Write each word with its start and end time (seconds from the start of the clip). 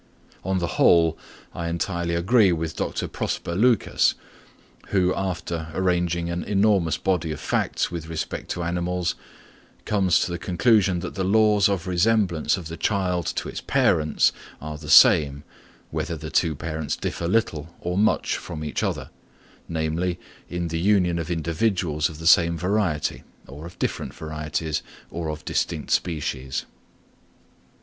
On 0.43 0.57
the 0.57 0.81
whole, 0.81 1.15
I 1.53 1.67
entirely 1.67 2.15
agree 2.15 2.51
with 2.51 2.75
Dr. 2.75 3.07
Prosper 3.07 3.53
Lucas, 3.53 4.15
who, 4.87 5.13
after 5.13 5.67
arranging 5.75 6.27
an 6.27 6.43
enormous 6.43 6.97
body 6.97 7.31
of 7.31 7.39
facts 7.39 7.91
with 7.91 8.07
respect 8.07 8.49
to 8.49 8.63
animals, 8.63 9.13
comes 9.85 10.19
to 10.21 10.31
the 10.31 10.39
conclusion 10.39 11.01
that 11.01 11.13
the 11.13 11.23
laws 11.23 11.69
of 11.69 11.85
resemblance 11.85 12.57
of 12.57 12.67
the 12.67 12.77
child 12.77 13.27
to 13.35 13.47
its 13.47 13.61
parents 13.61 14.31
are 14.59 14.79
the 14.79 14.89
same, 14.89 15.43
whether 15.91 16.17
the 16.17 16.31
two 16.31 16.55
parents 16.55 16.95
differ 16.97 17.27
little 17.27 17.75
or 17.79 17.95
much 17.95 18.37
from 18.37 18.63
each 18.63 18.81
other, 18.81 19.11
namely, 19.69 20.17
in 20.49 20.69
the 20.69 20.79
union 20.79 21.19
of 21.19 21.29
individuals 21.29 22.09
of 22.09 22.17
the 22.17 22.25
same 22.25 22.57
variety, 22.57 23.21
or 23.45 23.67
of 23.67 23.77
different 23.77 24.15
varieties, 24.15 24.81
or 25.11 25.29
of 25.29 25.45
distinct 25.45 25.91
species. 25.91 26.65